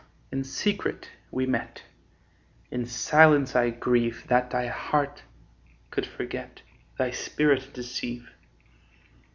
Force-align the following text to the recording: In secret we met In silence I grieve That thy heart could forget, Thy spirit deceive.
In 0.31 0.43
secret 0.43 1.09
we 1.29 1.45
met 1.45 1.83
In 2.71 2.87
silence 2.87 3.55
I 3.55 3.69
grieve 3.69 4.25
That 4.29 4.49
thy 4.49 4.65
heart 4.65 5.21
could 5.91 6.07
forget, 6.07 6.63
Thy 6.97 7.11
spirit 7.11 7.71
deceive. 7.71 8.27